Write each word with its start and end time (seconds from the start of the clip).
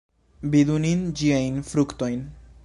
Vidu 0.55 0.77
ni 0.85 0.93
ĝiajn 1.21 1.61
fruktojn! 1.73 2.27